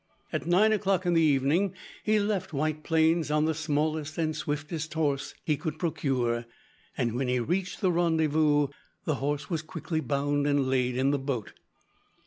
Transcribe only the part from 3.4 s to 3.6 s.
the